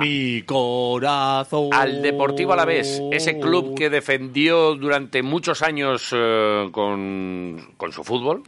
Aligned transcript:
Mi 0.00 0.42
corazón. 0.42 1.70
Al 1.72 2.02
Deportivo 2.02 2.52
Alavés, 2.52 3.00
ese 3.12 3.38
club 3.38 3.76
que 3.76 3.90
defendió 3.90 4.74
durante 4.74 5.22
muchos 5.22 5.62
años 5.62 6.10
eh, 6.16 6.68
con, 6.72 7.74
con 7.76 7.92
su 7.92 8.04
fútbol. 8.04 8.42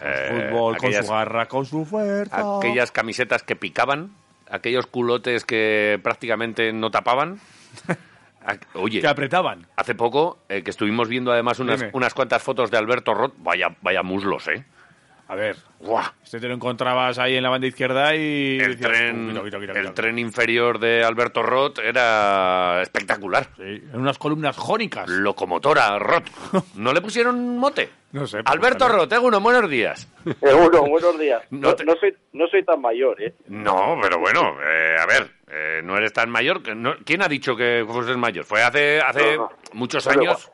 eh, 0.00 0.48
Fútbol, 0.50 0.76
con 0.76 0.86
aquellas- 0.86 1.06
su 1.06 1.12
garra, 1.12 1.46
con 1.46 1.64
su 1.66 1.84
fuerza. 1.84 2.58
aquellas 2.58 2.90
camisetas 2.92 3.42
que 3.42 3.56
picaban, 3.56 4.10
aquellos 4.50 4.86
culotes 4.86 5.44
que 5.44 5.98
prácticamente 6.02 6.72
no 6.72 6.90
tapaban. 6.90 7.40
Oye, 8.74 9.00
Que 9.00 9.06
apretaban. 9.06 9.66
hace 9.76 9.94
poco 9.94 10.38
eh, 10.50 10.62
que 10.62 10.68
estuvimos 10.70 11.08
viendo 11.08 11.32
además 11.32 11.60
unas, 11.60 11.82
unas 11.94 12.12
cuantas 12.12 12.42
fotos 12.42 12.70
de 12.70 12.76
Alberto 12.76 13.14
Roth, 13.14 13.32
vaya, 13.38 13.74
vaya 13.80 14.02
muslos, 14.02 14.46
¿eh? 14.48 14.64
A 15.26 15.34
ver, 15.36 15.56
¡Guau! 15.80 16.04
este 16.22 16.38
te 16.38 16.48
lo 16.48 16.54
encontrabas 16.54 17.18
ahí 17.18 17.36
en 17.36 17.42
la 17.42 17.48
banda 17.48 17.66
izquierda 17.66 18.14
y... 18.14 18.58
El 18.60 18.72
decías, 18.76 18.90
tren, 18.90 20.18
inferior 20.18 20.78
de 20.78 21.02
Alberto 21.02 21.42
Roth 21.42 21.78
era 21.78 22.82
espectacular. 22.82 23.46
Sí, 23.56 23.62
en 23.62 23.96
unas 24.00 24.18
columnas 24.18 24.54
jónicas. 24.56 25.08
Locomotora 25.08 25.98
Roth. 25.98 26.26
¿No 26.74 26.92
le 26.92 27.00
pusieron 27.00 27.56
mote? 27.58 27.88
No 28.12 28.26
sé. 28.26 28.38
Alberto 28.44 28.84
pregúntale. 28.84 28.92
Roth, 29.00 29.08
tengo 29.08 29.26
uno, 29.28 29.40
buenos 29.40 29.70
días. 29.70 30.06
Seguro, 30.40 30.82
buenos 30.86 31.18
días. 31.18 31.42
No 31.50 31.68
No, 31.70 31.74
te- 31.74 31.84
no 31.86 31.94
soy, 31.96 32.14
no 32.34 32.46
soy 32.48 32.62
tan 32.62 32.82
mayor, 32.82 33.22
¿eh? 33.22 33.32
No, 33.48 33.96
pero 34.02 34.18
bueno, 34.18 34.56
eh, 34.62 34.96
a 35.00 35.06
ver, 35.06 35.30
eh, 35.50 35.80
no 35.82 35.96
eres 35.96 36.12
tan 36.12 36.28
mayor. 36.28 36.62
que 36.62 36.74
no- 36.74 36.96
¿Quién 37.02 37.22
ha 37.22 37.28
dicho 37.28 37.56
que 37.56 37.82
fueses 37.88 38.16
mayor? 38.18 38.44
Fue 38.44 38.62
hace, 38.62 39.00
hace 39.00 39.36
No, 39.36 39.44
no. 39.44 39.50
muchos 39.72 40.06
Pero 40.06 40.20
años 40.20 40.50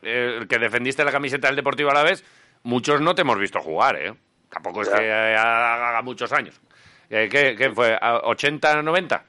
eh, 0.00 0.46
que 0.48 0.58
defendiste 0.58 1.04
la 1.04 1.12
camiseta 1.12 1.48
del 1.48 1.56
Deportivo 1.56 1.90
Alavés. 1.90 2.24
Muchos 2.68 3.00
no 3.00 3.14
te 3.14 3.22
hemos 3.22 3.38
visto 3.38 3.60
jugar, 3.60 3.96
¿eh? 3.96 4.12
Tampoco 4.50 4.82
es 4.82 4.90
Ya. 4.90 4.98
que 4.98 5.06
eh, 5.06 5.36
haga 5.36 6.02
muchos 6.02 6.30
años. 6.34 6.60
Eh, 7.08 7.26
¿qué, 7.30 7.56
qué 7.56 7.70
fue? 7.70 7.94
¿A 7.98 8.20
¿80, 8.20 8.82
90? 8.84 9.24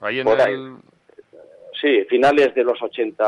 Ahí 0.00 0.18
en 0.18 0.26
el... 0.28 0.76
Sí, 1.80 2.04
finales 2.08 2.52
de 2.52 2.64
los 2.64 2.80
80 2.82 3.24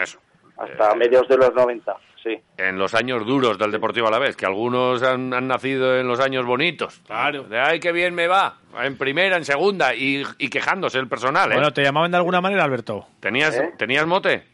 Eso. 0.00 0.20
hasta 0.56 0.92
Eh, 0.92 0.96
mediados 0.96 1.26
de 1.28 1.36
los 1.38 1.52
90, 1.54 1.96
sí. 2.22 2.38
en 2.56 2.78
los 2.78 2.94
años 2.94 3.26
duros 3.26 3.58
del 3.58 3.72
Deportivo 3.72 4.06
Alavés, 4.06 4.36
que 4.36 4.46
algunos 4.46 5.02
han, 5.02 5.34
han 5.34 5.48
nacido 5.48 5.96
en 5.98 6.06
los 6.06 6.20
años 6.20 6.46
bonitos. 6.46 7.00
Claro. 7.06 7.42
De 7.44 7.58
ay, 7.58 7.80
qué 7.80 7.90
bien 7.90 8.14
me 8.14 8.28
va, 8.28 8.58
en 8.80 8.96
primera, 8.96 9.36
en 9.36 9.44
segunda, 9.44 9.92
y, 9.92 10.22
y 10.38 10.48
quejándose 10.48 10.98
el 11.00 11.08
personal, 11.08 11.50
¿eh? 11.50 11.54
Bueno, 11.54 11.72
¿te 11.72 11.82
llamaban 11.82 12.12
de 12.12 12.18
alguna 12.18 12.40
manera, 12.40 12.62
Alberto? 12.62 13.06
¿Tenías, 13.18 13.56
¿Eh? 13.56 13.72
¿Tenías 13.76 14.06
mote? 14.06 14.44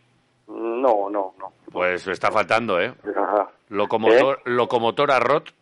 No, 0.48 1.10
no, 1.10 1.34
no. 1.38 1.52
Pues 1.70 2.06
está 2.08 2.30
faltando, 2.30 2.80
¿eh? 2.80 2.94
Ajá. 3.14 3.48
Locomotor, 3.70 4.40
Locomotora 4.44 5.18
Rot, 5.20 5.52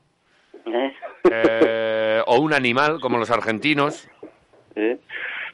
¿Eh? 0.67 0.93
eh, 1.31 2.23
o 2.27 2.41
un 2.41 2.53
animal, 2.53 3.01
como 3.01 3.19
los 3.19 3.31
argentinos. 3.31 4.09
¿Eh? 4.75 4.99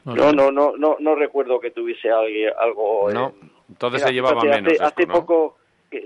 No, 0.05 0.31
no, 0.33 0.51
no, 0.51 0.73
no, 0.77 0.97
no 0.99 1.15
recuerdo 1.15 1.59
que 1.59 1.71
tuviese 1.71 2.09
alguien- 2.11 2.53
algo. 2.59 3.09
eh, 3.09 3.13
No, 3.13 3.33
entonces 3.69 4.01
se 4.03 4.13
llevaba 4.13 4.43
menos 4.43 4.57
Hace, 4.59 4.73
esto, 4.73 4.85
hace 4.85 5.05
¿no? 5.07 5.13
poco, 5.13 5.57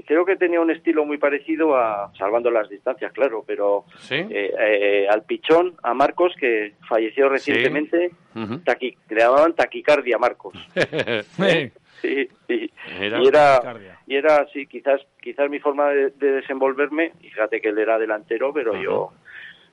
creo 0.07 0.25
que 0.25 0.37
tenía 0.37 0.61
un 0.61 0.71
estilo 0.71 1.03
muy 1.05 1.17
parecido 1.17 1.75
a, 1.75 2.11
salvando 2.17 2.49
las 2.49 2.69
distancias, 2.69 3.11
claro, 3.11 3.43
pero 3.45 3.83
¿Sí? 3.97 4.15
eh, 4.15 4.53
eh, 4.57 5.07
al 5.09 5.23
pichón, 5.23 5.75
a 5.83 5.93
Marcos, 5.93 6.33
que 6.39 6.75
falleció 6.87 7.27
recientemente, 7.29 8.11
Ujú. 8.35 8.55
taqui- 8.63 8.95
le 9.09 9.19
llamaban 9.21 9.53
taquicardia 9.53 10.17
Marcos. 10.17 10.53
Eh, 11.43 11.71
Sí, 12.01 12.27
sí. 12.47 12.71
Era 12.99 13.21
y 13.21 13.27
era 13.27 13.61
y 14.07 14.15
era 14.15 14.47
sí 14.53 14.65
quizás 14.67 15.01
quizás 15.21 15.49
mi 15.49 15.59
forma 15.59 15.89
de, 15.89 16.09
de 16.11 16.31
desenvolverme 16.33 17.11
fíjate 17.21 17.59
que 17.61 17.69
él 17.69 17.77
era 17.79 17.97
delantero 17.97 18.53
pero 18.53 18.73
Ajá. 18.73 18.81
yo 18.83 19.11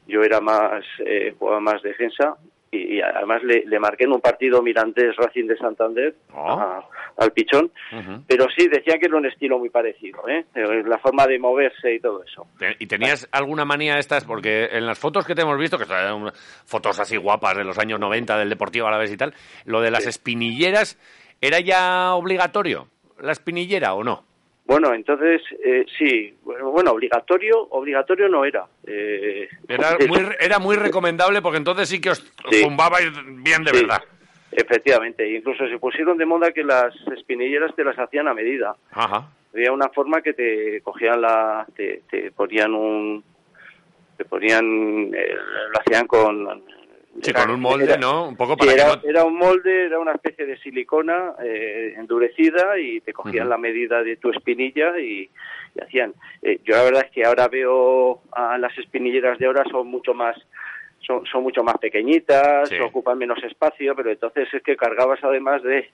yo 0.06 0.22
era 0.22 0.40
más 0.40 0.84
eh, 1.04 1.34
jugaba 1.38 1.60
más 1.60 1.82
defensa 1.82 2.36
y, 2.70 2.96
y 2.96 3.00
además 3.00 3.42
le, 3.44 3.64
le 3.64 3.78
marqué 3.78 4.04
en 4.04 4.12
un 4.12 4.20
partido 4.20 4.60
Mirandés 4.60 5.14
Racing 5.16 5.46
de 5.46 5.56
Santander 5.56 6.14
Oh. 6.34 6.50
a- 6.50 6.88
al 7.18 7.30
pichón 7.32 7.70
pero 8.26 8.46
sí 8.54 8.68
decía 8.68 8.98
que 8.98 9.06
era 9.06 9.16
un 9.16 9.24
estilo 9.24 9.58
muy 9.58 9.70
parecido 9.70 10.28
¿eh? 10.28 10.44
Eh, 10.54 10.82
la 10.84 10.98
forma 10.98 11.26
de 11.26 11.38
moverse 11.38 11.94
y 11.94 12.00
todo 12.00 12.22
eso 12.22 12.46
¿Y 12.78 12.86
tenías 12.86 13.26
alguna 13.32 13.64
manía 13.64 13.94
de 13.94 14.00
estas? 14.00 14.24
Porque 14.26 14.66
en 14.72 14.84
las 14.84 14.98
fotos 14.98 15.24
que 15.24 15.34
te 15.34 15.40
hemos 15.42 15.58
visto, 15.58 15.78
que 15.78 15.86
son 15.86 16.30
fotos 16.66 17.00
así 17.00 17.16
guapas 17.16 17.56
de 17.56 17.64
los 17.64 17.78
años 17.78 17.98
90 18.00 18.36
del 18.38 18.50
Deportivo 18.50 18.86
Alavés 18.86 19.12
y 19.12 19.16
tal, 19.16 19.32
lo 19.64 19.80
de 19.80 19.90
las 19.90 20.06
espinilleras, 20.06 20.98
¿era 21.40 21.60
ya 21.60 22.14
obligatorio? 22.14 22.88
¿La 23.20 23.32
espinillera 23.32 23.94
o 23.94 24.04
no? 24.04 24.24
bueno 24.66 24.92
entonces 24.92 25.40
eh, 25.64 25.86
sí 25.96 26.34
bueno 26.42 26.90
obligatorio 26.90 27.68
obligatorio 27.70 28.28
no 28.28 28.44
era 28.44 28.66
eh, 28.84 29.48
Era 29.68 29.96
muy, 30.08 30.20
era 30.40 30.58
muy 30.58 30.74
recomendable 30.76 31.40
porque 31.40 31.58
entonces 31.58 31.88
sí 31.88 32.00
que 32.00 32.10
os 32.10 32.18
Sí. 32.50 32.62
zumbabais 32.62 33.10
bien 33.42 33.62
de 33.64 33.70
Sí, 33.72 33.80
verdad. 33.82 34.02
Efectivamente, 34.52 35.30
incluso 35.36 35.68
se 35.68 35.78
pusieron 35.78 36.16
de 36.16 36.24
moda 36.24 36.50
que 36.52 36.64
las 36.64 36.94
espinilleras 37.14 37.74
te 37.76 37.84
las 37.84 37.98
hacían 37.98 38.26
a 38.26 38.32
medida. 38.34 38.74
Ajá. 38.90 39.28
Había 39.52 39.70
una 39.70 39.88
forma 39.90 40.22
que 40.22 40.32
te 40.32 40.80
cogían 40.82 41.20
la, 41.20 41.66
te, 41.76 42.02
te 42.10 42.30
ponían 42.32 42.72
un, 42.72 43.22
te 44.16 44.24
ponían, 44.24 45.12
eh, 45.14 45.34
lo 45.72 45.78
hacían 45.80 46.06
con, 46.06 46.44
Sí, 47.22 47.30
era- 47.30 47.42
con 47.44 47.54
un 47.54 47.60
molde, 47.60 47.84
era- 47.84 47.96
¿no? 47.96 48.28
Un 48.28 48.36
poco 48.36 48.52
sí, 48.54 48.58
para 48.66 48.72
que 48.74 48.80
era, 48.80 48.96
no... 48.96 49.02
era 49.08 49.24
un 49.24 49.36
molde, 49.36 49.86
era 49.86 49.98
una 49.98 50.12
especie 50.12 50.46
de 50.46 50.56
silicona 50.58 51.32
eh, 51.42 51.94
endurecida 51.96 52.78
y 52.78 53.00
te 53.00 53.12
cogían 53.12 53.48
la 53.48 53.58
medida 53.58 54.02
de 54.02 54.16
tu 54.16 54.30
espinilla 54.30 54.98
y, 54.98 55.28
y 55.74 55.80
hacían. 55.82 56.14
eh, 56.42 56.58
yo 56.64 56.74
la 56.76 56.82
verdad 56.84 57.04
es 57.06 57.10
que 57.12 57.24
ahora 57.24 57.48
veo 57.48 58.20
a 58.32 58.58
las 58.58 58.76
espinilleras 58.78 59.38
de 59.38 59.46
ahora 59.46 59.64
son 59.70 59.86
mucho 59.88 60.14
más 60.14 60.36
son, 61.00 61.24
son 61.26 61.42
mucho 61.44 61.62
más 61.62 61.76
pequeñitas, 61.78 62.68
Sí. 62.68 62.78
ocupan 62.80 63.16
menos 63.18 63.42
espacio, 63.44 63.94
pero 63.94 64.10
entonces 64.10 64.48
es 64.52 64.62
que 64.62 64.76
cargabas 64.76 65.22
además 65.22 65.62
de 65.62 65.88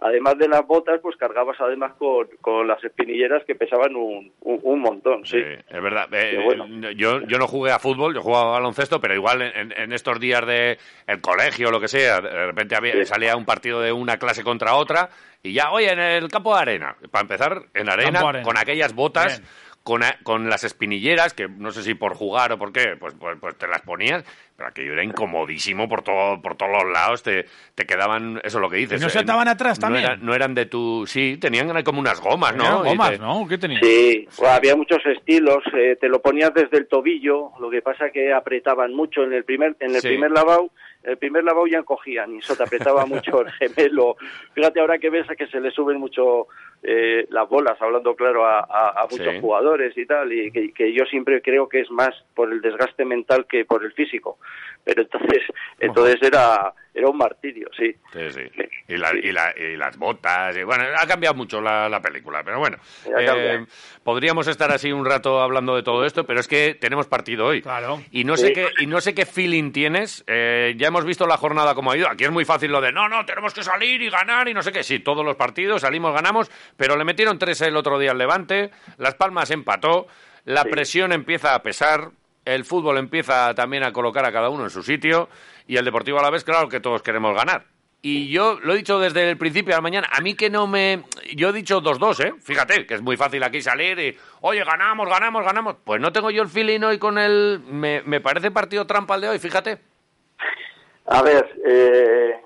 además 0.00 0.38
de 0.38 0.48
las 0.48 0.66
botas, 0.66 1.00
pues 1.02 1.16
cargabas 1.16 1.56
además 1.60 1.92
con, 1.98 2.26
con 2.40 2.66
las 2.68 2.82
espinilleras 2.84 3.44
que 3.44 3.54
pesaban 3.54 3.96
un, 3.96 4.32
un, 4.40 4.60
un 4.62 4.80
montón, 4.80 5.24
sí. 5.26 5.38
Sí, 5.42 5.62
es 5.68 5.82
verdad. 5.82 6.08
Eh, 6.12 6.40
bueno. 6.44 6.66
yo, 6.92 7.20
yo 7.22 7.38
no 7.38 7.46
jugué 7.46 7.72
a 7.72 7.78
fútbol, 7.78 8.14
yo 8.14 8.22
jugaba 8.22 8.48
a 8.50 8.58
baloncesto, 8.60 9.00
pero 9.00 9.14
igual 9.14 9.42
en, 9.42 9.72
en 9.72 9.92
estos 9.92 10.18
días 10.20 10.46
de 10.46 10.78
el 11.06 11.20
colegio 11.20 11.68
o 11.68 11.70
lo 11.72 11.80
que 11.80 11.88
sea, 11.88 12.20
de 12.20 12.46
repente 12.46 12.76
había, 12.76 12.92
Sí. 12.94 13.04
salía 13.06 13.36
un 13.36 13.44
partido 13.44 13.80
de 13.80 13.92
una 13.92 14.16
clase 14.18 14.42
contra 14.44 14.74
otra 14.74 15.10
y 15.42 15.52
ya, 15.52 15.70
oye, 15.70 15.92
en 15.92 15.98
el 16.00 16.28
campo 16.28 16.54
de 16.54 16.62
arena. 16.62 16.96
Para 17.10 17.22
empezar, 17.22 17.62
en 17.74 17.88
arena, 17.88 18.42
con 18.42 18.56
aquellas 18.58 18.94
botas, 18.94 19.38
Bien. 19.40 19.50
con, 19.84 20.02
a- 20.02 20.18
con 20.22 20.48
las 20.50 20.64
espinilleras, 20.64 21.32
que 21.34 21.48
no 21.48 21.70
sé 21.70 21.82
si 21.82 21.94
por 21.94 22.14
jugar 22.14 22.52
o 22.52 22.58
por 22.58 22.72
qué, 22.72 22.96
pues, 22.98 23.14
pues, 23.18 23.36
pues 23.40 23.56
te 23.56 23.66
las 23.68 23.82
ponías, 23.82 24.24
pero 24.58 24.70
aquello 24.70 24.92
era 24.94 25.04
incomodísimo 25.04 25.88
por, 25.88 26.02
todo, 26.02 26.42
por 26.42 26.56
todos 26.56 26.72
los 26.82 26.92
lados, 26.92 27.22
te, 27.22 27.46
te 27.76 27.86
quedaban, 27.86 28.40
eso 28.42 28.58
es 28.58 28.60
lo 28.60 28.68
que 28.68 28.78
dices. 28.78 29.00
¿Y 29.00 29.02
no 29.02 29.06
eh, 29.06 29.10
se 29.10 29.20
ataban 29.20 29.46
atrás 29.46 29.78
no 29.78 29.82
también? 29.82 30.04
eran- 30.04 30.26
no 30.26 30.34
eran 30.34 30.52
de 30.52 30.66
tu... 30.66 31.06
Sí, 31.06 31.36
tenían 31.40 31.80
como 31.84 32.00
unas 32.00 32.20
gomas, 32.20 32.56
¿no? 32.56 32.64
Eran 32.64 32.82
gomas, 32.82 33.10
te- 33.12 33.18
¿no? 33.18 33.46
¿Qué 33.48 33.56
tenía? 33.56 33.78
Sí, 33.80 34.26
bueno, 34.36 34.54
había 34.54 34.74
muchos 34.74 34.98
estilos. 35.06 35.58
eh, 35.76 35.96
te 36.00 36.08
lo 36.08 36.20
ponías 36.20 36.52
desde 36.52 36.76
el 36.76 36.88
tobillo, 36.88 37.52
lo 37.60 37.70
que 37.70 37.82
pasa 37.82 38.10
que 38.10 38.32
apretaban 38.32 38.92
mucho 38.94 39.22
en 39.22 39.32
el 39.32 39.44
primer 39.44 39.76
en 39.78 39.94
el 39.94 40.00
Sí. 40.00 40.08
primer 40.08 40.32
lavado. 40.32 40.70
El 41.04 41.16
primer 41.16 41.44
lavado 41.44 41.68
ya 41.68 41.78
encogían 41.78 42.34
y 42.34 42.38
eso 42.38 42.56
te 42.56 42.64
apretaba 42.64 43.06
mucho 43.06 43.40
el 43.42 43.52
gemelo. 43.52 44.16
Fíjate 44.54 44.80
ahora 44.80 44.98
que 44.98 45.08
ves 45.10 45.30
a 45.30 45.36
que 45.36 45.46
se 45.46 45.60
le 45.60 45.70
suben 45.70 46.00
mucho 46.00 46.48
eh, 46.82 47.26
las 47.30 47.48
bolas, 47.48 47.80
hablando 47.80 48.16
claro 48.16 48.44
a, 48.44 48.58
a- 48.58 49.02
a 49.02 49.06
muchos 49.08 49.34
Sí. 49.34 49.40
jugadores 49.40 49.96
y 49.96 50.04
tal, 50.04 50.32
y 50.32 50.50
que, 50.50 50.72
que 50.72 50.92
yo 50.92 51.04
siempre 51.04 51.40
creo 51.42 51.68
que 51.68 51.80
es 51.80 51.90
más 51.92 52.10
por 52.34 52.52
el 52.52 52.60
desgaste 52.60 53.04
mental 53.04 53.46
que 53.48 53.64
por 53.64 53.84
el 53.84 53.92
físico. 53.92 54.38
Pero 54.84 55.02
entonces, 55.02 55.42
entonces 55.80 56.16
era 56.22 56.72
era 56.94 57.08
un 57.10 57.16
martirio, 57.18 57.68
sí. 57.76 57.94
Sí, 58.12 58.30
sí. 58.32 58.40
Sí. 58.56 58.62
Y, 58.88 58.96
la- 58.96 59.10
Sí. 59.10 59.20
y 59.22 59.30
la- 59.32 59.54
y 59.56 59.76
las 59.76 59.96
botas. 59.98 60.56
y 60.56 60.64
bueno, 60.64 60.82
ha 60.98 61.06
cambiado 61.06 61.34
mucho 61.36 61.60
la, 61.60 61.88
la 61.88 62.00
película, 62.00 62.42
pero 62.42 62.58
bueno. 62.58 62.76
Eh, 63.20 63.64
podríamos 64.02 64.48
estar 64.48 64.72
así 64.72 64.90
un 64.90 65.04
rato 65.04 65.40
hablando 65.40 65.76
de 65.76 65.84
todo 65.84 66.04
esto, 66.04 66.24
pero 66.26 66.40
es 66.40 66.48
que 66.48 66.74
tenemos 66.74 67.06
partido 67.06 67.46
hoy. 67.46 67.62
Claro. 67.62 68.00
Y 68.10 68.24
no 68.24 68.36
sé 68.36 68.48
Sí. 68.48 68.52
qué 68.54 68.66
y 68.80 68.86
no 68.86 69.00
sé 69.00 69.14
qué 69.14 69.26
feeling 69.26 69.70
tienes. 69.70 70.24
eh, 70.26 70.74
ya 70.76 70.88
hemos 70.88 71.04
visto 71.04 71.26
la 71.26 71.36
jornada 71.36 71.74
como 71.76 71.92
ha 71.92 71.96
ido. 71.96 72.08
Aquí 72.08 72.24
es 72.24 72.30
muy 72.32 72.44
fácil 72.44 72.72
lo 72.72 72.80
de 72.80 72.90
no, 72.90 73.08
no, 73.08 73.24
tenemos 73.26 73.54
que 73.54 73.62
salir 73.62 74.00
y 74.02 74.10
ganar 74.10 74.48
y 74.48 74.54
no 74.54 74.62
sé 74.62 74.72
qué. 74.72 74.82
Sí, 74.82 74.98
todos 75.00 75.24
los 75.24 75.36
partidos 75.36 75.82
salimos, 75.82 76.12
ganamos, 76.14 76.50
pero 76.76 76.96
le 76.96 77.04
metieron 77.04 77.38
tres 77.38 77.60
el 77.60 77.76
otro 77.76 77.98
día 77.98 78.10
al 78.12 78.18
Levante. 78.18 78.70
Las 78.96 79.14
Palmas 79.14 79.50
empató. 79.52 80.08
La 80.46 80.62
Sí. 80.62 80.70
presión 80.70 81.12
empieza 81.12 81.54
a 81.54 81.62
pesar. 81.62 82.08
El 82.54 82.64
fútbol 82.64 82.98
empieza 82.98 83.54
también 83.54 83.82
a 83.84 83.92
colocar 83.92 84.24
a 84.24 84.32
cada 84.32 84.48
uno 84.48 84.64
en 84.64 84.70
su 84.70 84.82
sitio. 84.82 85.28
Y 85.66 85.76
el 85.76 85.84
Deportivo 85.84 86.18
a 86.18 86.22
la 86.22 86.30
vez, 86.30 86.44
claro 86.44 86.68
que 86.68 86.80
todos 86.80 87.02
queremos 87.02 87.34
ganar. 87.34 87.64
Y 88.00 88.28
yo 88.30 88.58
lo 88.62 88.74
he 88.74 88.76
dicho 88.76 88.98
desde 89.00 89.28
el 89.28 89.36
principio 89.36 89.70
de 89.72 89.78
la 89.78 89.82
mañana, 89.82 90.08
a 90.12 90.20
mí 90.20 90.34
que 90.34 90.48
no 90.50 90.66
me... 90.68 91.02
Yo 91.34 91.48
he 91.48 91.52
dicho 91.52 91.82
2-2, 91.82 92.24
¿eh? 92.24 92.34
Fíjate, 92.40 92.86
que 92.86 92.94
es 92.94 93.02
muy 93.02 93.16
fácil 93.16 93.42
aquí 93.42 93.60
salir 93.60 93.98
y, 93.98 94.16
oye, 94.40 94.62
ganamos, 94.64 95.08
ganamos, 95.08 95.44
ganamos. 95.44 95.76
Pues 95.84 96.00
no 96.00 96.12
tengo 96.12 96.30
yo 96.30 96.42
el 96.42 96.48
feeling 96.48 96.80
hoy 96.82 96.98
con 96.98 97.18
el... 97.18 97.60
Me, 97.68 98.02
me 98.02 98.20
parece 98.20 98.50
partido 98.52 98.86
trampa 98.86 99.16
el 99.16 99.20
de 99.22 99.28
hoy, 99.30 99.38
fíjate. 99.40 99.78
A 101.06 101.22
ver, 101.22 101.50
eh, 101.66 102.36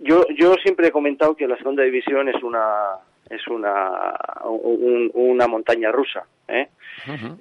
yo 0.00 0.24
yo 0.36 0.54
siempre 0.62 0.88
he 0.88 0.92
comentado 0.92 1.36
que 1.36 1.46
la 1.46 1.56
segunda 1.58 1.82
división 1.82 2.28
es 2.28 2.42
una 2.42 2.64
es 3.28 3.46
una 3.48 4.14
un- 4.44 5.10
una 5.14 5.46
montaña 5.46 5.92
rusa. 5.92 6.24
¿Eh? 6.48 6.68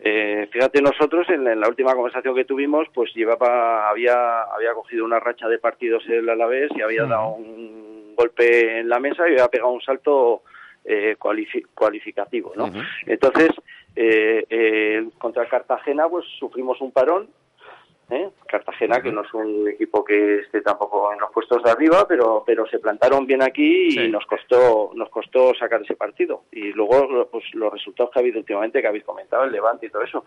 Eh, 0.04 0.48
fíjate 0.52 0.82
nosotros 0.82 1.28
en, 1.30 1.60
la 1.60 1.68
última 1.68 1.94
conversación 1.94 2.36
que 2.36 2.46
tuvimos, 2.46 2.88
pues 2.94 3.14
llevaba 3.16 3.90
había 3.90 4.44
había 4.44 4.74
cogido 4.74 5.04
una 5.04 5.20
racha 5.20 5.48
de 5.48 5.60
partidos 5.60 6.04
el 6.08 6.30
Alavés 6.30 6.72
y 6.76 6.82
había 6.82 7.06
dado 7.06 7.30
un 7.30 8.14
golpe 8.16 8.80
en 8.80 8.90
la 8.90 9.00
mesa 9.00 9.28
y 9.28 9.34
había 9.34 9.48
pegado 9.48 9.72
un 9.72 9.82
salto 9.82 10.44
eh, 10.86 11.16
cualificativo, 11.18 12.54
¿no? 12.56 12.72
Entonces 13.06 13.50
contra 15.18 15.50
Cartagena 15.50 16.08
pues 16.08 16.26
sufrimos 16.40 16.80
un 16.82 16.92
parón 16.92 17.30
¿eh? 18.10 18.30
Cartagena, 18.48 19.02
que 19.02 19.12
no 19.12 19.22
es 19.22 19.34
un 19.34 19.68
equipo 19.68 20.04
que 20.04 20.40
esté 20.40 20.62
tampoco 20.62 21.12
en 21.14 21.20
los 21.20 21.32
puestos 21.32 21.62
de 21.64 21.72
arriba, 21.72 22.06
pero 22.08 22.44
pero 22.46 22.68
se 22.68 22.80
plantaron 22.80 23.26
bien 23.26 23.42
aquí 23.42 23.90
y 24.00 24.08
nos 24.10 24.26
costó 24.26 24.92
nos 24.96 25.10
costó 25.10 25.54
sacar 25.56 25.82
ese 25.82 25.96
partido. 25.96 26.44
Y 26.52 26.72
luego 26.74 27.28
pues 27.32 27.44
los 27.54 27.72
resultados 27.72 28.12
que 28.12 28.20
ha 28.20 28.22
habido 28.22 28.40
últimamente, 28.40 28.82
que 28.82 28.88
habéis 28.88 29.04
comentado, 29.04 29.44
el 29.44 29.52
Levante 29.52 29.88
y 29.88 29.90
todo 29.90 30.04
eso. 30.04 30.26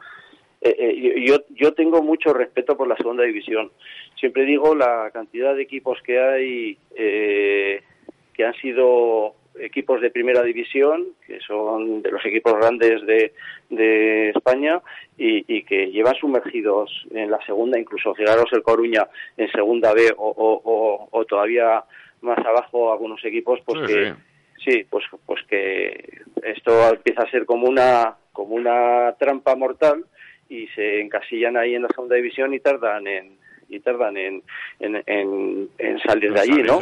Eh, 0.61 0.77
eh, 0.79 1.25
yo, 1.27 1.37
yo 1.51 1.73
tengo 1.73 2.03
mucho 2.03 2.35
respeto 2.35 2.77
por 2.77 2.87
la 2.87 2.97
segunda 2.97 3.25
división. 3.25 3.73
Siempre 4.17 4.45
digo 4.45 4.75
la 4.75 5.11
cantidad 5.11 5.55
de 5.55 5.63
equipos 5.63 5.99
que 6.03 6.21
hay 6.21 6.79
que 6.95 8.45
han 8.45 8.55
sido 8.55 9.35
equipos 9.61 10.01
de 10.01 10.11
primera 10.11 10.43
división, 10.43 11.09
que 11.27 11.41
son 11.41 12.03
de 12.03 12.11
los 12.11 12.25
equipos 12.25 12.55
grandes 12.55 13.05
de, 13.07 13.33
de 13.69 14.31
España 14.31 14.81
y, 15.17 15.63
que 15.63 15.91
llevan 15.91 16.15
sumergidos 16.15 17.07
en 17.11 17.31
la 17.31 17.45
segunda, 17.45 17.79
incluso 17.79 18.15
fijaros 18.15 18.47
el 18.53 18.63
Coruña 18.63 19.07
en 19.37 19.51
segunda 19.53 19.93
B 19.93 20.13
o, 20.17 21.09
o, 21.11 21.25
todavía 21.27 21.85
más 22.23 22.39
abajo 22.39 22.93
algunos 22.93 23.25
equipos, 23.25 23.61
pues 23.65 23.87
que 23.87 24.15
sí. 24.57 24.87
pues 24.91 25.05
pues 25.27 25.43
que 25.47 26.23
esto 26.43 26.91
empieza 26.91 27.23
a 27.23 27.31
ser 27.31 27.47
como 27.47 27.69
una 27.69 28.17
como 28.33 28.55
una 28.55 29.15
trampa 29.19 29.55
mortal 29.55 30.05
y 30.49 30.67
se 30.69 31.01
encasillan 31.01 31.57
ahí 31.57 31.75
en 31.75 31.83
la 31.83 31.89
segunda 31.89 32.17
división 32.17 32.53
y 32.55 32.61
tardan 32.61 33.07
en 33.07 33.40
y 33.71 33.81
tardan 33.81 34.17
en, 34.17 34.43
en, 34.81 35.69
en, 35.79 35.99
salir 36.01 36.33
de 36.33 36.41
allí, 36.41 36.63
¿no? 36.63 36.81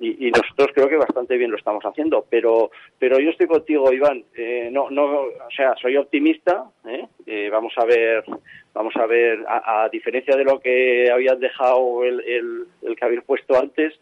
Y, 0.00 0.30
nosotros 0.30 0.68
creo 0.74 0.88
que 0.88 0.96
bastante 0.96 1.36
bien 1.36 1.50
lo 1.50 1.56
estamos 1.56 1.82
haciendo, 1.84 2.26
pero 2.28 2.70
pero 2.98 3.18
yo 3.20 3.30
estoy 3.30 3.46
contigo, 3.46 3.92
Iván. 3.92 4.24
Eh, 4.36 4.68
no, 4.72 4.90
no, 4.90 5.04
o 5.04 5.50
sea, 5.56 5.74
soy 5.80 5.96
optimista. 5.96 6.64
¿eh? 6.86 7.06
Eh, 7.26 7.48
vamos 7.50 7.72
a 7.76 7.84
ver, 7.84 8.24
vamos 8.72 8.94
a 8.96 9.06
ver, 9.06 9.44
a, 9.46 9.88
diferencia 9.90 10.36
de 10.36 10.44
lo 10.44 10.60
que 10.60 11.10
habías 11.10 11.38
dejado 11.38 12.04
el, 12.04 12.20
el, 12.20 12.64
el 12.82 12.96
que 12.96 13.04
habéis 13.04 13.22
puesto 13.22 13.56
antes, 13.56 13.94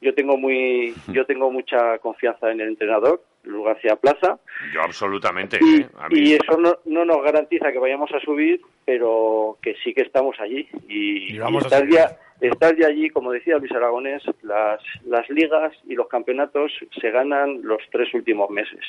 yo 0.00 0.14
tengo 0.14 0.36
muy, 0.36 0.94
yo 1.08 1.26
tengo 1.26 1.50
mucha 1.50 1.98
confianza 1.98 2.50
en 2.50 2.60
el 2.60 2.68
entrenador. 2.68 3.22
Luis 3.44 3.64
García 3.64 3.96
Plaza. 3.96 4.38
Yo 4.74 4.82
absolutamente. 4.82 5.58
Y, 5.60 5.86
y 6.10 6.34
eso 6.34 6.58
no, 6.58 6.78
no, 6.84 7.04
nos 7.04 7.22
garantiza 7.22 7.72
que 7.72 7.78
vayamos 7.78 8.10
a 8.12 8.20
subir, 8.20 8.60
pero 8.84 9.58
que 9.62 9.74
sí 9.82 9.94
que 9.94 10.02
estamos 10.02 10.38
allí. 10.40 10.68
Y, 10.88 11.38
estar, 11.38 11.88
ya, 11.88 12.16
estar 12.40 12.76
ya 12.76 12.88
allí, 12.88 13.10
como 13.10 13.32
decía 13.32 13.58
Luis 13.58 13.72
Aragonés, 13.72 14.22
las, 14.42 14.80
las 15.04 15.28
ligas 15.30 15.72
y 15.86 15.94
los 15.94 16.08
campeonatos 16.08 16.72
se 17.00 17.10
ganan 17.10 17.60
los 17.62 17.82
tres 17.90 18.12
últimos 18.14 18.50
meses. 18.50 18.80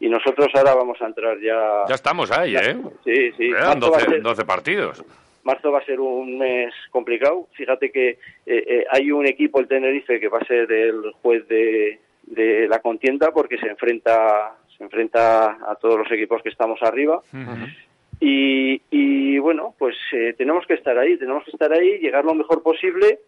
Y 0.00 0.08
nosotros 0.08 0.48
ahora 0.54 0.74
vamos 0.74 1.00
a 1.02 1.06
entrar 1.06 1.38
ya... 1.40 1.84
Ya 1.88 1.94
estamos 1.94 2.30
ahí, 2.30 2.56
¿eh? 2.56 2.76
Sí, 3.04 3.32
sí. 3.36 3.50
12, 3.50 4.20
12 4.20 4.44
partidos 4.44 5.04
marzo 5.44 5.70
va 5.70 5.78
a 5.78 5.84
ser 5.84 6.00
un 6.00 6.38
mes 6.38 6.72
complicado. 6.90 7.48
Fíjate 7.52 7.92
que 7.92 8.08
eh, 8.10 8.18
eh, 8.46 8.84
hay 8.90 9.12
un 9.12 9.26
equipo, 9.26 9.60
el 9.60 9.68
Tenerife, 9.68 10.18
que 10.18 10.28
va 10.28 10.38
a 10.38 10.46
ser 10.46 10.70
el 10.72 11.12
juez 11.22 11.46
de, 11.48 12.00
de 12.26 12.68
la 12.68 12.80
contienda 12.80 13.30
porque 13.32 13.58
se 13.58 13.68
enfrenta 13.68 14.56
se 14.76 14.82
enfrenta 14.82 15.58
a 15.70 15.76
todos 15.76 15.98
los 15.98 16.10
equipos 16.10 16.42
que 16.42 16.48
estamos 16.48 16.82
arriba. 16.82 17.22
Y, 18.20 18.80
y, 18.90 19.38
bueno 19.38 19.74
pues 19.78 19.96
eh, 20.12 20.34
tenemos 20.38 20.66
que 20.66 20.74
estar 20.74 20.96
ahí 20.96 21.16
tenemos 21.18 21.44
que 21.44 21.50
estar 21.50 21.72
ahí 21.72 21.98
llegar 21.98 22.24
lo 22.24 22.34
mejor 22.34 22.62
posible 22.62 23.18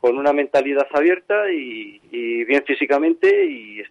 con 0.00 0.16
una 0.16 0.32
mentalidad 0.32 0.86
abierta 0.92 1.50
y, 1.50 2.00
bien 2.44 2.64
físicamente 2.64 3.44
y 3.44 3.82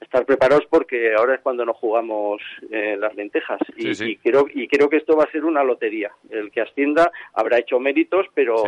estar 0.00 0.24
preparados 0.24 0.64
porque 0.70 1.14
ahora 1.14 1.34
es 1.34 1.40
cuando 1.40 1.64
nos 1.64 1.76
jugamos 1.76 2.40
eh, 2.70 2.96
las 2.98 3.14
lentejas. 3.14 3.60
Y, 3.76 4.16
creo 4.16 4.46
y 4.52 4.66
creo 4.66 4.88
que 4.88 4.96
esto 4.96 5.16
va 5.16 5.24
a 5.24 5.30
ser 5.30 5.44
una 5.44 5.62
lotería. 5.62 6.10
El 6.30 6.50
que 6.50 6.62
ascienda 6.62 7.12
habrá 7.34 7.58
hecho 7.58 7.78
méritos 7.78 8.26
pero 8.34 8.64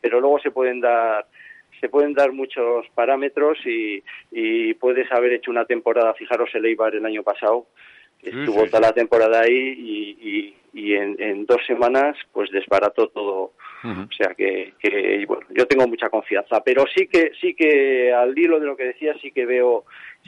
pero 0.00 0.20
luego 0.20 0.38
se 0.40 0.50
pueden 0.50 0.80
dar 0.80 1.26
se 1.80 1.88
pueden 1.88 2.14
dar 2.14 2.32
muchos 2.32 2.86
parámetros 2.94 3.58
y, 3.66 4.02
y 4.30 4.74
puedes 4.74 5.10
haber 5.12 5.34
hecho 5.34 5.50
una 5.50 5.64
temporada, 5.64 6.14
fijaros 6.14 6.50
el 6.54 6.64
Eibar 6.64 6.94
el 6.94 7.06
año 7.06 7.22
pasado, 7.22 7.66
estuvo 8.22 8.66
toda 8.66 8.80
la 8.80 8.92
temporada 8.92 9.40
ahí 9.40 9.54
y, 9.54 10.54
y, 10.72 10.94
en, 10.94 11.16
en, 11.18 11.46
dos 11.46 11.60
semanas 11.66 12.16
pues 12.32 12.50
desbarató 12.50 13.08
todo. 13.08 13.52
O 13.84 14.12
sea 14.16 14.34
que, 14.34 14.72
que, 14.80 15.24
bueno, 15.28 15.46
yo 15.50 15.64
tengo 15.66 15.86
mucha 15.86 16.08
confianza, 16.08 16.60
pero 16.64 16.84
sí 16.92 17.06
que 17.06 17.30
sí 17.40 17.54
que 17.54 18.12
al 18.12 18.36
hilo 18.36 18.58
de 18.58 18.66
lo 18.66 18.76
que 18.76 18.86
decía 18.86 19.14
sí 19.22 19.30
que 19.30 19.46
veo 19.46 19.84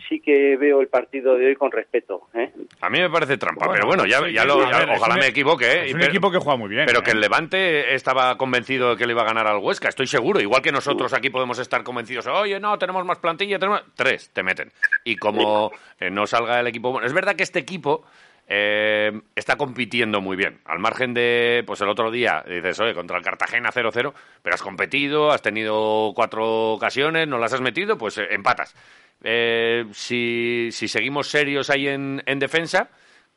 sí 0.09 0.21
que 0.21 0.57
veo 0.57 0.81
el 0.81 0.89
partido 0.89 1.35
de 1.37 1.47
hoy 1.47 1.57
con 1.57 1.71
respeto. 1.73 2.29
¿eh? 2.35 2.53
A 2.81 2.91
mí 2.91 3.01
me 3.01 3.11
parece 3.11 3.37
trampa, 3.37 3.71
pero 3.73 3.87
bueno, 3.87 4.07
ya, 4.07 4.29
ya, 4.29 4.45
lo, 4.45 4.59
ojalá 4.59 5.17
me 5.17 5.29
equivoque. 5.29 5.67
¿eh? 5.67 5.87
Es 5.87 5.95
un 5.95 6.03
equipo 6.03 6.31
que 6.31 6.39
juega 6.39 6.57
muy 6.57 6.69
bien. 6.69 6.87
Pero 6.87 7.03
que 7.03 7.11
¿eh? 7.11 7.15
el 7.15 7.21
Levante 7.21 7.95
estaba 7.95 8.37
convencido 8.37 8.91
de 8.91 8.97
que 8.97 9.07
le 9.07 9.13
iba 9.13 9.23
a 9.23 9.27
ganar 9.27 9.47
al 9.47 9.59
Huesca, 9.59 9.89
estoy 9.89 10.07
seguro. 10.07 10.41
Igual 10.41 10.63
que 10.63 10.73
nosotros 10.73 11.13
aquí 11.13 11.31
podemos 11.31 11.59
estar 11.59 11.83
convencidos, 11.83 12.27
oye, 12.27 12.61
no, 12.61 12.79
tenemos 12.79 13.05
más 13.05 13.19
plantilla, 13.19 13.59
tenemos... 13.59 13.83
Tres, 13.95 14.31
te 14.33 14.43
meten. 14.43 14.71
Y 15.05 15.17
como 15.17 15.73
no 16.11 16.27
salga 16.27 16.61
el 16.61 16.67
equipo... 16.67 16.93
Bueno, 16.93 17.07
es 17.07 17.13
verdad 17.13 17.35
que 17.35 17.43
este 17.43 17.59
equipo... 17.59 18.05
está 18.49 19.57
compitiendo 19.57 20.21
muy 20.21 20.37
bien. 20.37 20.61
Al 20.65 20.79
margen 20.79 21.13
de, 21.13 21.63
pues 21.67 21.81
el 21.83 21.89
otro 21.89 22.11
día, 22.11 22.43
dices, 22.49 22.81
oye, 22.81 22.95
contra 22.95 23.19
el 23.19 23.23
Cartagena 23.23 23.71
0-0, 23.71 24.13
pero 24.43 24.55
has 24.55 24.63
competido, 24.63 25.31
has 25.31 25.43
tenido 25.43 26.13
cuatro 26.15 26.73
ocasiones, 26.73 27.29
no 27.29 27.39
las 27.39 27.53
has 27.53 27.61
metido, 27.61 27.99
pues 27.99 28.19
empatas. 28.19 28.75
Eh, 29.23 29.85
si, 29.93 30.69
si, 30.71 30.89
seguimos 30.89 31.29
serios 31.29 31.71
ahí 31.71 31.89
en, 31.89 32.23
en, 32.25 32.39
defensa, 32.39 32.89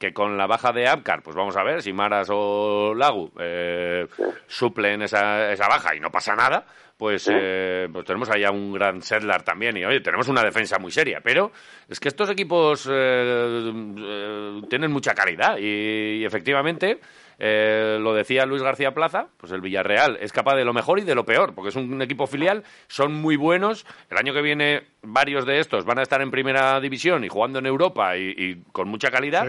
que 0.02 0.14
con 0.14 0.36
la 0.36 0.48
baja 0.48 0.74
de 0.74 0.88
Abkar, 0.88 1.22
pues 1.22 1.36
vamos 1.36 1.56
a 1.56 1.64
ver 1.64 1.84
si 1.84 1.94
Maras 1.94 2.28
o 2.32 2.96
Lagu 2.96 3.32
eh, 3.40 4.08
suplen 4.48 5.04
esa, 5.04 5.52
esa 5.52 5.68
baja 5.68 5.96
y 5.96 6.00
no 6.00 6.10
pasa 6.10 6.36
nada, 6.36 6.66
pues, 6.98 7.30
eh, 7.32 7.88
pues 7.94 8.04
tenemos 8.04 8.28
allá 8.32 8.50
un 8.50 8.74
gran 8.74 9.04
Sedlar 9.04 9.44
también 9.44 9.78
y 9.78 9.86
oye, 9.86 10.02
tenemos 10.02 10.28
una 10.28 10.44
defensa 10.44 10.80
muy 10.80 10.92
seria, 10.92 11.22
pero 11.24 11.52
es 11.88 12.00
que 12.00 12.08
estos 12.08 12.32
equipos 12.32 12.90
eh, 12.92 13.72
eh, 14.00 14.62
tienen 14.68 14.92
mucha 14.92 15.14
calidad 15.14 15.58
y 15.60 16.26
efectivamente 16.26 17.00
eh, 17.44 17.98
lo 18.00 18.14
decía 18.14 18.46
Luis 18.46 18.62
García 18.62 18.94
Plaza, 18.94 19.30
pues 19.38 19.52
el 19.52 19.62
Villarreal 19.62 20.20
es 20.22 20.32
capaz 20.32 20.56
de 20.56 20.64
lo 20.64 20.74
mejor 20.74 21.00
y 21.00 21.02
de 21.02 21.16
lo 21.16 21.26
peor, 21.26 21.56
porque 21.56 21.70
es 21.70 21.76
un 21.76 22.00
equipo 22.00 22.28
filial, 22.28 22.64
son 22.88 23.16
muy 23.16 23.36
buenos. 23.36 23.88
El 24.12 24.20
año 24.20 24.32
que 24.32 24.44
viene 24.44 24.84
varios 25.02 25.48
de 25.48 25.58
estos 25.58 25.84
van 25.84 25.98
a 25.98 26.04
estar 26.04 26.22
en 26.22 26.30
primera 26.30 26.80
división 26.80 27.24
y 27.24 27.30
jugando 27.30 27.58
en 27.58 27.66
Europa 27.66 28.16
y, 28.16 28.62
con 28.72 28.90
mucha 28.90 29.10
calidad. 29.10 29.48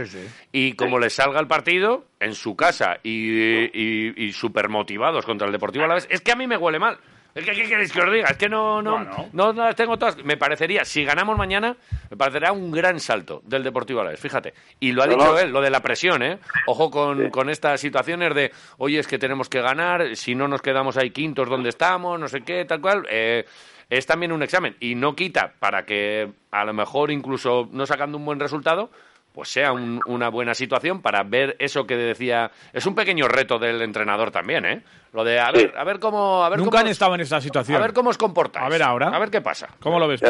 Y 0.53 0.73
como 0.73 0.99
les 0.99 1.13
salga 1.13 1.39
el 1.39 1.49
partido 1.49 2.07
en 2.19 2.35
su 2.35 2.57
casa 2.57 2.97
y, 3.03 3.69
y, 3.79 4.33
motivados 4.71 5.27
contra 5.27 5.47
el 5.47 5.53
Deportivo 5.53 5.85
Alavés, 5.85 6.09
es 6.11 6.23
que 6.23 6.33
a 6.33 6.37
mí 6.37 6.47
me 6.47 6.57
huele 6.57 6.79
mal. 6.79 6.97
¿Qué, 7.35 7.43
¿Qué, 7.43 7.67
queréis 7.67 7.93
que 7.93 8.01
os 8.01 8.13
diga? 8.13 8.29
Es 8.29 8.37
que 8.37 8.49
no, 8.49 8.83
no, 8.83 9.07
no, 9.33 9.53
las 9.53 9.75
tengo 9.75 9.99
todas. 9.99 10.23
Me 10.23 10.37
parecería, 10.37 10.85
si 10.85 11.05
ganamos 11.05 11.37
mañana, 11.39 11.77
me 12.11 12.17
parecería 12.17 12.53
un 12.53 12.71
gran 12.71 13.01
salto 13.01 13.41
del 13.47 13.63
Deportivo 13.63 14.01
a 14.01 14.05
la 14.05 14.11
vez, 14.11 14.21
fíjate. 14.21 14.53
Y 14.81 14.93
lo 14.93 15.03
ha 15.03 15.07
dicho 15.07 15.39
él, 15.39 15.51
lo 15.51 15.63
de 15.63 15.71
la 15.71 15.81
presión, 15.81 16.23
¿eh? 16.23 16.39
Ojo 16.67 16.91
con, 16.91 17.31
con 17.31 17.49
estas 17.49 17.81
situaciones 17.81 18.35
de, 18.35 18.53
oye, 18.79 18.99
es 18.99 19.07
que 19.07 19.19
tenemos 19.19 19.49
que 19.49 19.63
ganar, 19.63 20.15
si 20.15 20.35
no 20.35 20.47
nos 20.47 20.61
quedamos 20.61 20.97
ahí 20.99 21.11
quintos 21.11 21.49
donde 21.49 21.71
estamos, 21.71 22.21
no 22.21 22.29
sé 22.29 22.43
qué, 22.43 22.65
tal 22.65 22.81
cual. 22.81 23.07
Eh, 23.09 23.47
es 23.89 24.07
también 24.07 24.33
un 24.33 24.43
examen 24.43 24.75
y 24.81 24.95
no 24.95 25.15
quita 25.15 25.53
para 25.59 25.85
que 25.85 26.31
a 26.51 26.65
lo 26.65 26.73
mejor 26.73 27.11
incluso 27.11 27.69
no 27.73 27.85
sacando 27.85 28.17
un 28.17 28.25
buen 28.25 28.41
resultado, 28.41 28.91
pues 29.33 29.49
sea 29.49 29.73
una 29.73 30.29
buena 30.29 30.55
situación 30.55 31.01
para 31.01 31.23
ver 31.23 31.57
eso 31.59 31.87
que 31.87 31.97
decía. 31.97 32.51
Es 32.73 32.87
un 32.87 32.95
pequeño 32.95 33.29
reto 33.29 33.59
del 33.59 33.81
entrenador 33.83 34.31
también, 34.31 34.65
¿eh? 34.65 34.83
Lo 35.13 35.25
de 35.25 35.39
a 35.39 35.51
ver, 35.51 35.73
a 35.77 35.85
ver 35.85 35.99
cómo. 35.99 36.45
A 36.45 36.49
ver 36.49 36.59
Nunca 36.59 36.81
han 36.81 36.89
estado 36.89 37.15
en 37.15 37.21
esa 37.23 37.41
situación. 37.41 37.77
A 37.79 37.81
ver 37.81 37.93
cómo 37.93 38.11
os 38.11 38.19
comportáis. 38.19 38.65
A 38.65 38.69
ver 38.69 38.83
ahora. 38.83 39.09
A 39.09 39.19
ver 39.19 39.31
qué 39.31 39.41
pasa. 39.41 39.69
¿Cómo 39.81 39.99
lo 39.99 40.09
ves? 40.09 40.23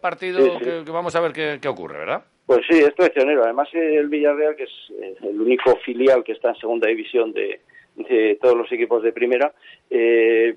Partido 0.00 0.58
Que, 0.58 0.82
vamos 0.90 1.14
a 1.14 1.20
ver 1.20 1.32
qué, 1.60 1.68
ocurre, 1.68 1.98
¿verdad? 1.98 2.22
Pues 2.46 2.60
sí, 2.68 2.78
es 2.78 2.94
traicionero. 2.94 3.44
Además, 3.44 3.68
el 3.72 4.08
Villarreal, 4.08 4.56
que 4.56 4.64
es 4.64 4.70
eh, 5.00 5.14
el 5.22 5.40
único 5.40 5.76
filial 5.84 6.24
que 6.24 6.32
está 6.32 6.48
en 6.48 6.56
segunda 6.56 6.88
división 6.88 7.32
de, 7.32 7.60
de 7.96 8.38
todos 8.40 8.56
los 8.56 8.70
equipos 8.72 9.02
de 9.02 9.12
primera, 9.12 9.52
eh, 9.90 10.56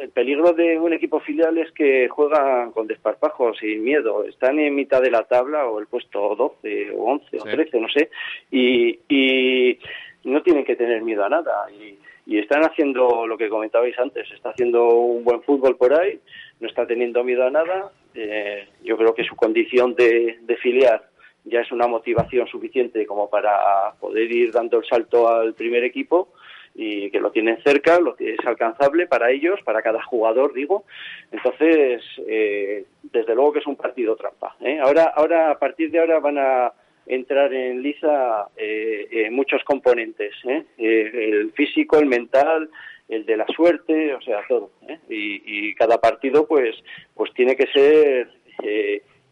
el 0.00 0.10
peligro 0.10 0.52
de 0.52 0.78
un 0.78 0.92
equipo 0.92 1.20
filial 1.20 1.58
es 1.58 1.70
que 1.72 2.08
juegan 2.08 2.72
con 2.72 2.86
desparpajos 2.86 3.62
y 3.62 3.76
miedo. 3.76 4.24
Están 4.24 4.58
en 4.58 4.74
mitad 4.74 5.00
de 5.00 5.10
la 5.10 5.24
tabla 5.24 5.66
o 5.66 5.78
el 5.80 5.86
puesto 5.86 6.34
12 6.36 6.90
o 6.92 7.04
11 7.12 7.38
o 7.40 7.44
13, 7.44 7.80
no 7.80 7.88
sé, 7.88 8.10
y, 8.50 8.98
y 9.08 9.78
no 10.24 10.42
tienen 10.42 10.64
que 10.64 10.76
tener 10.76 11.02
miedo 11.02 11.24
a 11.24 11.28
nada. 11.28 11.66
Y, 11.72 11.98
y 12.26 12.38
están 12.38 12.64
haciendo 12.64 13.26
lo 13.26 13.36
que 13.36 13.48
comentabais 13.48 13.98
antes, 13.98 14.30
está 14.30 14.50
haciendo 14.50 14.88
un 14.88 15.24
buen 15.24 15.42
fútbol 15.42 15.76
por 15.76 15.92
ahí, 15.98 16.18
no 16.60 16.68
está 16.68 16.86
teniendo 16.86 17.22
miedo 17.22 17.46
a 17.46 17.50
nada. 17.50 17.90
Eh, 18.14 18.68
yo 18.82 18.96
creo 18.96 19.14
que 19.14 19.24
su 19.24 19.36
condición 19.36 19.94
de, 19.94 20.38
de 20.42 20.56
filial 20.56 21.02
ya 21.44 21.60
es 21.60 21.70
una 21.72 21.86
motivación 21.86 22.46
suficiente 22.46 23.04
como 23.06 23.28
para 23.28 23.92
poder 24.00 24.30
ir 24.32 24.52
dando 24.52 24.78
el 24.78 24.86
salto 24.86 25.28
al 25.28 25.52
primer 25.54 25.84
equipo 25.84 26.28
y 26.74 27.10
que 27.10 27.20
lo 27.20 27.30
tienen 27.30 27.62
cerca, 27.62 28.00
lo 28.00 28.16
es 28.18 28.44
alcanzable 28.44 29.06
para 29.06 29.30
ellos, 29.30 29.60
para 29.64 29.82
cada 29.82 30.02
jugador, 30.02 30.52
digo. 30.52 30.84
Entonces, 31.30 32.02
eh, 32.26 32.84
desde 33.02 33.34
luego 33.34 33.52
que 33.52 33.58
es 33.60 33.66
un 33.66 33.76
partido 33.76 34.16
trampa. 34.16 34.56
¿eh? 34.60 34.78
Ahora, 34.80 35.12
ahora, 35.14 35.50
a 35.52 35.58
partir 35.58 35.90
de 35.90 36.00
ahora 36.00 36.18
van 36.18 36.38
a 36.38 36.72
entrar 37.06 37.52
en 37.52 37.82
liza 37.82 38.48
eh, 38.56 39.28
muchos 39.30 39.62
componentes, 39.64 40.34
el 40.78 41.52
físico, 41.52 41.98
el 41.98 42.06
mental, 42.06 42.70
el 43.08 43.26
de 43.26 43.36
la 43.36 43.46
suerte, 43.46 44.14
o 44.14 44.20
sea, 44.22 44.40
todo. 44.48 44.70
Y, 45.08 45.68
y, 45.68 45.74
cada 45.74 46.00
partido, 46.00 46.46
pues, 46.46 46.74
pues 47.14 47.32
tiene 47.34 47.54
que 47.54 47.66
ser 47.66 48.30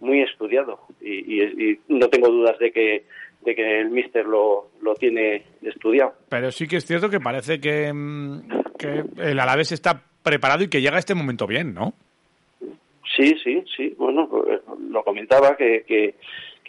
muy 0.03 0.21
estudiado 0.21 0.81
y, 1.01 1.79
no 1.89 2.09
tengo 2.09 2.29
dudas 2.29 2.59
de 2.59 2.73
que 2.73 3.05
de 3.45 3.55
que 3.55 3.81
el 3.81 3.91
míster 3.91 4.27
lo, 4.27 4.71
lo 4.81 4.95
tiene 4.95 5.45
estudiado. 5.63 6.15
Pero 6.29 6.51
sí 6.51 6.67
que 6.67 6.77
es 6.77 6.87
cierto 6.87 7.11
que 7.11 7.21
parece 7.21 7.61
que, 7.61 7.93
mm, 7.93 8.41
que 8.79 9.05
el 9.19 9.41
Alavés 9.41 9.73
está 9.73 10.03
preparado 10.23 10.63
y 10.65 10.69
que 10.69 10.81
llega 10.81 10.97
a 10.97 11.01
este 11.01 11.15
momento 11.15 11.47
bien, 11.47 11.75
¿no? 11.75 11.95
Sí, 13.17 13.35
sí, 13.43 13.65
sí. 13.77 13.95
Bueno, 13.99 14.29
pues, 14.29 14.61
lo 14.89 15.03
comentaba 15.05 15.57
que, 15.57 15.85
que, 15.87 16.15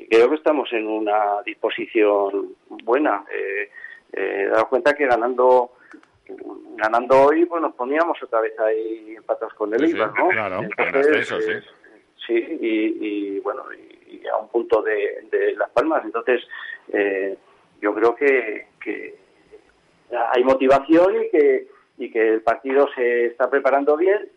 creo 0.10 0.30
que 0.30 0.36
estamos 0.36 0.72
en 0.74 0.88
una 0.88 1.42
disposición 1.46 2.56
buena. 2.84 3.24
Eh, 3.32 3.70
eh, 4.14 4.44
he 4.44 4.48
dado 4.48 4.68
cuenta 4.68 4.94
que 4.94 5.06
ganando 5.06 5.72
ganando 6.78 7.26
hoy, 7.26 7.46
pues 7.46 7.62
nos 7.62 7.76
poníamos 7.76 8.22
otra 8.24 8.42
vez 8.42 8.58
ahí 8.60 9.14
empatados 9.16 9.54
con 9.54 9.74
el 9.74 9.90
IVA, 9.90 10.14
¿no? 10.18 10.30
Claro, 10.30 10.62
eso, 11.16 11.40
sí 11.40 11.52
sí, 12.26 12.34
y, 12.62 13.40
bueno, 13.40 13.64
y, 13.74 13.93
a 14.32 14.38
un 14.38 14.50
punto 14.50 14.82
de, 14.82 15.56
Las 15.58 15.70
Palmas. 15.72 16.04
Entonces, 16.06 16.42
eh, 16.92 17.38
yo 17.82 17.94
creo 17.94 18.16
que, 18.16 18.68
hay 20.32 20.44
motivación 20.44 21.24
y 21.24 21.30
que, 21.30 21.68
y 21.98 22.12
que 22.12 22.34
el 22.34 22.42
partido 22.42 22.88
se 22.96 23.26
está 23.28 23.50
preparando 23.50 23.98
bien. 23.98 24.30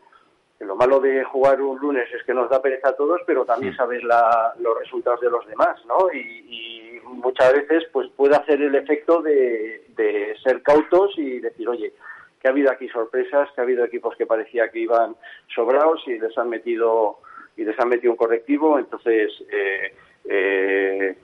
lo 0.61 0.75
malo 0.75 1.01
de 1.01 1.23
jugar 1.25 1.61
un 1.61 1.79
lunes 1.79 2.09
es 2.15 2.23
que 2.25 2.33
nos 2.33 2.49
da 2.49 2.63
pereza 2.63 2.89
a 2.91 2.97
todos, 2.97 3.21
pero 3.27 3.45
también 3.45 3.77
sabes 3.77 4.03
los 4.03 4.79
resultados 4.79 5.21
de 5.21 5.31
los 5.31 5.47
demás, 5.47 5.85
¿no? 5.87 6.13
Y, 6.13 6.75
muchas 7.07 7.53
veces 7.53 7.85
pues 7.93 8.09
puede 8.17 8.35
hacer 8.35 8.61
el 8.61 8.75
efecto 8.75 9.23
de, 9.23 9.85
de 9.97 10.37
ser 10.43 10.61
cautos 10.63 11.17
y 11.17 11.39
decir, 11.39 11.69
oye, 11.69 11.93
que 12.41 12.49
ha 12.49 12.51
habido 12.51 12.71
aquí 12.71 12.89
sorpresas, 12.89 13.51
que 13.53 13.61
ha 13.61 13.65
habido 13.65 13.85
equipos 13.85 14.17
que 14.17 14.27
parecía 14.27 14.69
que 14.71 14.81
iban 14.81 15.17
sobrados 15.55 16.03
y 16.07 16.19
les 16.19 16.37
han 16.37 16.49
metido 16.49 17.19
y 17.57 17.65
les 17.65 17.79
han 17.79 17.89
metido 17.89 18.13
un 18.13 18.17
correctivo, 18.17 18.79
entonces 18.79 19.33
eh, 19.51 19.95
eh, 20.25 21.17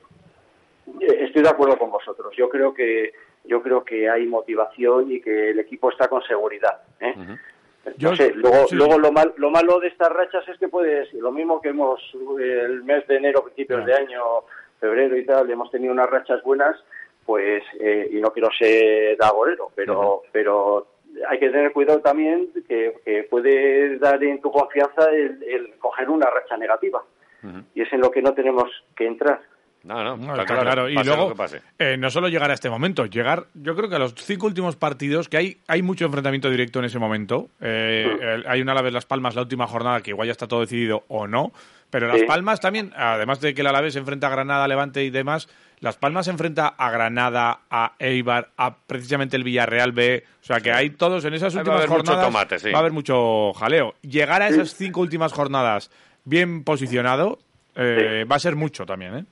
estoy 1.00 1.42
de 1.42 1.48
acuerdo 1.48 1.78
con 1.78 1.90
vosotros. 1.90 2.34
Yo 2.36 2.48
creo 2.48 2.72
que 2.72 3.12
yo 3.44 3.60
creo 3.60 3.84
que 3.84 4.08
hay 4.08 4.26
motivación 4.26 5.10
y 5.10 5.20
que 5.20 5.50
el 5.50 5.58
equipo 5.58 5.90
está 5.90 6.08
con 6.08 6.22
seguridad. 6.22 6.82
¿eh? 7.00 7.14
luego, 7.98 8.66
luego 8.70 8.98
lo, 8.98 9.10
mal, 9.10 9.34
lo 9.36 9.50
malo 9.50 9.80
de 9.80 9.88
estas 9.88 10.10
rachas 10.10 10.48
es 10.48 10.56
que 10.58 10.68
puedes, 10.68 11.12
lo 11.14 11.32
mismo 11.32 11.60
que 11.60 11.70
hemos 11.70 12.00
el 12.38 12.84
mes 12.84 13.06
de 13.08 13.16
enero, 13.16 13.42
principios 13.42 13.84
de 13.84 13.94
año, 13.94 14.22
febrero 14.78 15.16
y 15.16 15.26
tal, 15.26 15.50
hemos 15.50 15.72
tenido 15.72 15.92
unas 15.92 16.08
rachas 16.08 16.40
buenas, 16.44 16.76
pues, 17.26 17.64
y 17.80 18.20
no 18.20 18.32
quiero 18.32 18.48
ser 18.56 19.16
agorero, 19.20 19.72
pero, 19.74 20.22
pero 20.30 20.86
hay 21.28 21.38
que 21.38 21.50
tener 21.50 21.72
cuidado 21.72 22.00
también 22.00 22.48
que, 22.68 23.26
puede 23.30 23.98
dar 23.98 24.22
en 24.22 24.40
tu 24.40 24.50
confianza 24.50 25.10
el, 25.10 25.74
coger 25.78 26.10
una 26.10 26.28
racha 26.30 26.56
negativa. 26.56 27.02
Y 27.74 27.82
es 27.82 27.92
en 27.92 28.00
lo 28.00 28.10
que 28.10 28.22
no 28.22 28.34
tenemos 28.34 28.70
que 28.94 29.04
entrar. 29.04 29.40
No, 29.84 30.16
no, 30.16 30.44
claro, 30.44 30.88
Y 30.88 30.94
luego, 30.94 31.34
eh, 31.78 31.96
no 31.98 32.10
solo 32.10 32.28
llegar 32.28 32.50
a 32.50 32.54
este 32.54 32.70
momento, 32.70 33.06
llegar, 33.06 33.46
yo 33.54 33.74
creo 33.74 33.88
que 33.88 33.96
a 33.96 33.98
los 33.98 34.14
cinco 34.14 34.46
últimos 34.46 34.76
partidos, 34.76 35.28
que 35.28 35.36
hay, 35.36 35.58
hay 35.66 35.82
mucho 35.82 36.04
enfrentamiento 36.04 36.48
directo 36.50 36.78
en 36.78 36.84
ese 36.84 36.98
momento. 36.98 37.50
Eh, 37.60 38.42
hay 38.46 38.60
una 38.60 38.80
vez 38.80 38.92
Las 38.92 39.06
Palmas, 39.06 39.34
la 39.34 39.42
última 39.42 39.66
jornada, 39.66 40.00
que 40.00 40.10
igual 40.10 40.26
ya 40.26 40.32
está 40.32 40.46
todo 40.46 40.60
decidido 40.60 41.04
o 41.08 41.26
no. 41.26 41.52
Pero 41.90 42.06
Las 42.06 42.22
Palmas 42.22 42.60
también, 42.60 42.92
además 42.96 43.40
de 43.40 43.52
que 43.52 43.60
el 43.60 43.66
Alavés 43.66 43.92
se 43.92 43.98
enfrenta 43.98 44.28
a 44.28 44.30
Granada, 44.30 44.66
Levante 44.66 45.04
y 45.04 45.10
demás, 45.10 45.48
las 45.80 45.96
Palmas 45.96 46.26
se 46.26 46.30
enfrenta 46.30 46.68
a 46.68 46.90
Granada, 46.90 47.62
a 47.68 47.94
Eibar, 47.98 48.50
a 48.56 48.76
precisamente 48.76 49.36
el 49.36 49.44
Villarreal 49.44 49.92
B. 49.92 50.24
O 50.40 50.44
sea 50.44 50.60
que 50.60 50.72
hay 50.72 50.90
todos 50.90 51.24
en 51.24 51.34
esas 51.34 51.54
últimas 51.54 51.86
jornadas. 51.86 52.34
Va 52.72 52.76
a 52.76 52.78
haber 52.78 52.92
mucho 52.92 53.52
jaleo. 53.54 53.94
Llegar 54.00 54.42
a 54.42 54.48
esas 54.48 54.74
cinco 54.74 55.00
últimas 55.00 55.32
jornadas 55.32 55.90
bien 56.24 56.62
posicionado 56.62 57.40
eh, 57.74 58.24
va 58.30 58.36
a 58.36 58.38
ser 58.38 58.54
mucho 58.54 58.86
también, 58.86 59.16
¿eh? 59.16 59.24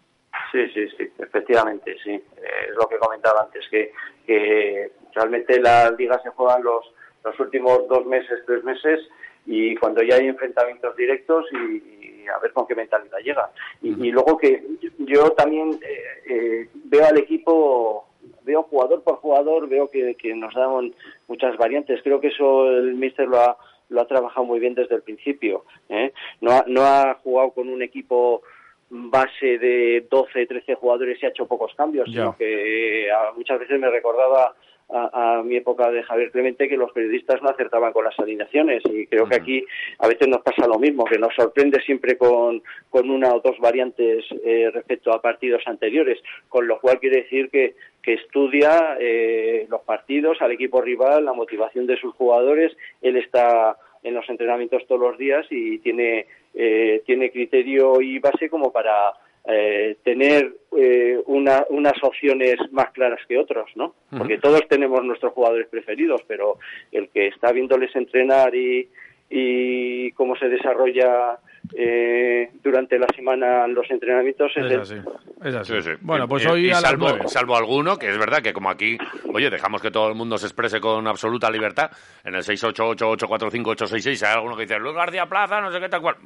Sí, 0.52 0.69
sí, 0.75 0.88
sí, 0.97 1.09
efectivamente, 1.19 1.97
sí. 2.02 2.11
Eh, 2.11 2.69
es 2.69 2.76
lo 2.76 2.88
que 2.88 2.99
comentaba 2.99 3.42
antes, 3.42 3.64
que, 3.71 3.92
que 4.26 4.90
realmente 5.14 5.61
las 5.61 5.97
ligas 5.97 6.23
se 6.23 6.30
juegan 6.30 6.62
los, 6.62 6.92
los 7.25 7.38
últimos 7.38 7.87
dos 7.88 8.04
meses, 8.07 8.40
tres 8.47 8.64
meses, 8.64 9.00
y 9.47 9.76
cuando 9.76 10.02
ya 10.02 10.16
hay 10.16 10.26
enfrentamientos 10.26 10.97
directos 10.97 11.47
y 11.52 12.00
a 12.28 12.38
ver 12.38 12.52
con 12.52 12.66
qué 12.66 12.75
mentalidad 12.75 13.19
llega. 13.19 13.50
Y, 13.83 14.11
luego 14.11 14.37
que 14.37 14.62
yo 14.99 15.30
también 15.33 15.78
eh, 15.83 16.02
eh, 16.28 16.69
veo 16.85 17.07
al 17.07 17.19
equipo, 17.19 18.07
veo 18.42 18.62
jugador 18.64 19.02
por 19.02 19.16
jugador, 19.16 19.69
veo 19.69 19.90
que, 19.90 20.16
nos 20.35 20.54
dan 20.54 20.95
muchas 21.28 21.57
variantes. 21.57 22.00
Creo 22.02 22.21
que 22.21 22.28
eso 22.28 22.69
el 22.69 22.95
míster 22.95 23.28
lo 23.28 23.40
ha, 23.40 23.57
lo 23.88 24.00
ha 24.00 24.07
trabajado 24.07 24.47
muy 24.47 24.61
bien 24.61 24.75
desde 24.75 24.97
el 24.97 25.02
principio. 25.02 25.64
¿eh? 25.88 26.12
No, 26.40 26.52
ha, 26.52 26.64
no 26.66 26.83
ha 26.83 27.14
jugado 27.23 27.50
con 27.50 27.69
un 27.69 27.83
equipo 27.83 28.42
base 28.90 29.59
de 29.59 30.06
12, 30.11 30.47
13 30.47 30.75
jugadores 30.75 31.23
y 31.23 31.26
ha 31.26 31.30
hecho 31.30 31.47
pocos 31.47 31.73
cambios, 31.76 32.09
sino 32.11 32.37
que 32.37 33.09
muchas 33.37 33.61
veces 33.61 33.78
me 33.78 33.88
recordaba 33.88 34.54
a, 34.92 35.42
mi 35.44 35.56
época 35.56 35.90
de 35.90 36.02
Javier 36.02 36.30
Clemente 36.30 36.68
que 36.68 36.76
los 36.76 36.92
periodistas 36.92 37.40
no 37.42 37.50
acertaban 37.50 37.92
con 37.92 38.04
las 38.04 38.18
alineaciones 38.18 38.82
y 38.87 39.06
creo 39.06 39.26
que 39.26 39.37
aquí 39.37 39.64
a 39.99 40.09
veces 40.09 40.28
nos 40.28 40.42
pasa 40.42 40.66
lo 40.66 40.78
mismo, 40.78 41.04
que 41.04 41.18
nos 41.18 41.35
sorprende 41.35 41.80
siempre 41.82 42.16
con, 42.16 42.62
con 42.88 43.11
una 43.11 43.32
o 43.32 43.40
dos 43.40 43.59
variantes 43.59 44.25
eh, 44.44 44.70
respecto 44.73 45.12
a 45.12 45.23
partidos 45.23 45.62
anteriores, 45.66 46.18
con 46.49 46.66
lo 46.66 46.80
cual 46.80 46.99
quiere 46.99 47.23
decir 47.23 47.50
que, 47.50 47.76
que 48.02 48.14
estudia 48.14 48.97
eh, 48.99 49.66
los 49.70 49.82
partidos 49.82 50.40
al 50.40 50.52
equipo 50.52 50.80
rival, 50.80 51.25
la 51.25 51.32
motivación 51.32 51.87
de 51.87 51.97
sus 51.97 52.14
jugadores, 52.14 52.76
él 53.02 53.16
está 53.16 53.76
en 54.02 54.14
los 54.14 54.28
entrenamientos 54.28 54.87
todos 54.87 55.00
los 55.00 55.18
días 55.18 55.47
y 55.50 55.78
tiene, 55.78 56.26
eh, 56.54 57.02
tiene 57.07 57.30
criterio 57.30 58.00
y 58.00 58.19
base 58.19 58.49
como 58.49 58.73
para 58.73 59.12
eh, 59.47 59.97
tener 60.02 60.52
eh, 60.76 61.19
unas 61.26 62.02
opciones 62.02 62.57
más 62.73 62.90
claras 62.90 63.21
que 63.26 63.38
otros, 63.38 63.71
¿no? 63.75 63.95
Porque 64.16 64.38
todos 64.38 64.66
tenemos 64.69 65.02
nuestros 65.04 65.33
jugadores 65.33 65.69
preferidos, 65.69 66.23
pero 66.26 66.59
el 66.92 67.09
que 67.09 67.28
está 67.28 67.52
viéndoles 67.52 67.95
entrenar 67.97 68.54
y, 68.54 68.88
y 69.30 70.12
cómo 70.12 70.37
se 70.37 70.49
desarrolla 70.49 71.38
eh, 71.77 72.50
durante 72.62 72.99
la 72.99 73.07
semana 73.15 73.67
los 73.67 73.91
entrenamientos 73.91 74.53
es, 74.57 74.73
así. 74.73 74.97
Es 75.43 75.55
así. 75.55 75.91
Bueno, 76.00 76.27
pues 76.29 76.47
hoy 76.47 76.71
a 76.71 76.77
salvo, 76.77 77.29
salvo 77.29 77.57
alguno, 77.57 77.97
que 77.97 78.09
es 78.09 78.19
verdad 78.19 78.43
que 78.43 78.53
como 78.53 78.71
aquí, 78.71 78.97
oye, 79.33 79.50
dejamos 79.50 79.81
que 79.81 79.91
todo 79.91 80.09
el 80.09 80.15
mundo 80.15 80.39
se 80.39 80.47
exprese 80.47 80.81
con 80.81 81.07
absoluta 81.07 81.50
libertad, 81.50 81.91
en 82.25 82.35
el 82.35 82.43
688-845-866 82.43 84.27
hay 84.27 84.35
alguno 84.35 84.57
que 84.57 84.62
dice 84.62 84.79
Luis 84.79 84.95
García 84.95 85.27
Plaza, 85.27 85.61
no 85.61 85.71
sé 85.71 85.81
qué 85.81 85.89
tal 85.89 86.00
cual. 86.00 86.17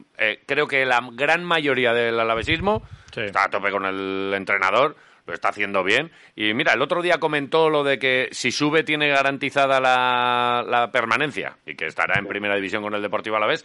creo 0.47 0.67
que 0.67 0.85
la 0.85 1.01
gran 1.13 1.45
mayoría 1.45 1.93
del 1.93 2.19
alavesismo 2.19 2.83
Está 3.23 3.45
a 3.45 3.49
tope 3.49 3.71
con 3.71 3.85
el 3.85 4.33
entrenador, 4.35 4.97
lo 5.27 5.35
está 5.35 5.49
haciendo 5.49 5.85
bien. 5.85 6.11
Y 6.35 6.53
mira, 6.55 6.73
el 6.73 6.83
otro 6.83 7.03
día 7.03 7.19
comentó 7.19 7.71
lo 7.71 7.85
de 7.85 7.99
que 7.99 8.29
si 8.33 8.51
sube 8.51 8.83
tiene 8.83 9.09
garantizada 9.09 9.81
la, 9.81 10.91
permanencia 10.93 11.57
y 11.67 11.75
que 11.75 11.87
estará 11.87 12.19
en 12.19 12.27
primera 12.27 12.57
división 12.57 12.83
con 12.83 12.95
el 12.95 13.03
Deportivo 13.03 13.37
a 13.37 13.41
la 13.41 13.47
vez. 13.47 13.65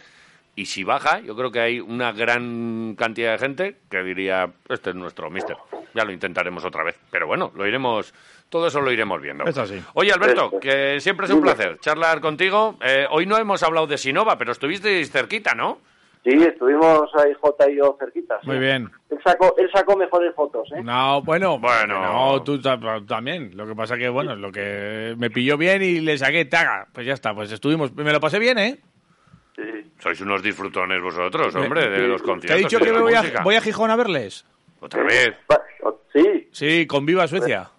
Y 0.56 0.66
si 0.66 0.84
baja, 0.84 1.20
yo 1.20 1.36
creo 1.36 1.50
que 1.50 1.60
hay 1.60 1.80
una 1.80 2.12
gran 2.12 2.94
cantidad 2.98 3.32
de 3.32 3.38
gente 3.38 3.76
que 3.88 4.02
diría, 4.02 4.50
este 4.68 4.90
es 4.90 4.96
nuestro 4.96 5.30
mister. 5.30 5.56
Ya 5.94 6.04
lo 6.04 6.12
intentaremos 6.12 6.64
otra 6.64 6.84
vez. 6.84 6.98
Pero 7.10 7.26
bueno, 7.26 7.52
lo 7.54 7.66
iremos, 7.66 8.12
todo 8.48 8.66
eso 8.66 8.80
lo 8.80 8.92
iremos 8.92 9.20
viendo. 9.22 9.44
Es 9.44 9.56
así. 9.56 9.82
Oye, 9.94 10.12
Alberto, 10.12 10.58
que 10.60 11.00
siempre 11.00 11.26
es 11.26 11.32
un 11.32 11.40
placer 11.40 11.78
charlar 11.80 12.20
contigo. 12.20 12.76
Eh, 12.82 13.06
hoy 13.10 13.26
no 13.26 13.38
hemos 13.38 13.62
hablado 13.62 13.86
de 13.86 13.96
Sinova, 13.96 14.36
pero 14.36 14.52
estuvisteis 14.52 15.10
cerquita, 15.10 15.54
¿no? 15.54 15.78
Sí, 16.22 16.32
estuvimos 16.34 17.08
ahí 17.14 17.32
J 17.40 17.70
y 17.70 17.76
yo 17.76 17.96
cerquitas. 17.98 18.44
Muy 18.44 18.58
bien. 18.58 18.90
Él 19.08 19.18
sacó, 19.24 19.54
él 19.56 19.70
sacó 19.72 19.96
mejores 19.96 20.34
fotos, 20.34 20.68
¿eh? 20.72 20.82
No, 20.82 21.22
bueno, 21.22 21.58
bueno. 21.58 21.98
No, 21.98 22.42
tú 22.42 22.60
también. 22.60 23.52
Lo 23.56 23.66
que 23.66 23.74
pasa 23.74 23.96
que, 23.96 24.10
bueno, 24.10 24.36
lo 24.36 24.52
que 24.52 25.14
me 25.16 25.30
pilló 25.30 25.56
bien 25.56 25.82
y 25.82 26.00
le 26.00 26.18
saqué 26.18 26.44
taga. 26.44 26.88
Pues 26.92 27.06
ya 27.06 27.14
está, 27.14 27.34
pues 27.34 27.50
estuvimos. 27.50 27.94
Me 27.94 28.12
lo 28.12 28.20
pasé 28.20 28.38
bien, 28.38 28.58
¿eh? 28.58 28.80
Sí. 29.60 29.92
Sois 29.98 30.20
unos 30.22 30.42
disfrutones 30.42 31.02
vosotros, 31.02 31.54
hombre, 31.54 31.88
de 31.90 32.08
los 32.08 32.22
conciertos. 32.22 32.56
¿Te 32.56 32.60
he 32.60 32.64
dicho 32.64 32.78
que 32.78 32.92
voy 32.92 33.14
a, 33.14 33.42
voy 33.42 33.56
a 33.56 33.60
Gijón 33.60 33.90
a 33.90 33.96
verles? 33.96 34.46
¿Otra 34.80 35.02
vez? 35.02 35.34
Sí. 36.12 36.48
Sí, 36.50 36.86
con 36.86 37.04
Viva 37.04 37.26
Suecia. 37.26 37.70